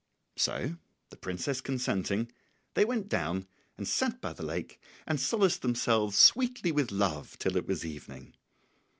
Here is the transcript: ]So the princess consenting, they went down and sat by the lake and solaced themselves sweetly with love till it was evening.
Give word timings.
]So 0.47 0.77
the 1.11 1.15
princess 1.15 1.61
consenting, 1.61 2.31
they 2.73 2.85
went 2.85 3.07
down 3.07 3.45
and 3.77 3.87
sat 3.87 4.19
by 4.19 4.33
the 4.33 4.41
lake 4.41 4.81
and 5.05 5.19
solaced 5.19 5.61
themselves 5.61 6.17
sweetly 6.17 6.71
with 6.71 6.91
love 6.91 7.37
till 7.37 7.55
it 7.55 7.67
was 7.67 7.85
evening. 7.85 8.33